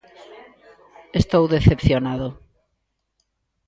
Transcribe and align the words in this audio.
Estou 1.21 1.43
decepcionado. 1.55 2.29